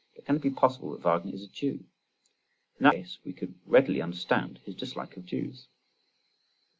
—But 0.15 0.25
can 0.25 0.37
it 0.37 0.41
be 0.41 0.49
possible 0.49 0.89
that 0.93 1.03
Wagner 1.03 1.31
is 1.31 1.43
a 1.43 1.47
Jew? 1.47 1.83
In 2.79 2.85
that 2.85 2.93
case 2.93 3.19
we 3.23 3.33
could 3.33 3.53
readily 3.67 4.01
understand 4.01 4.59
his 4.65 4.73
dislike 4.73 5.15
of 5.15 5.27
Jews. 5.27 5.67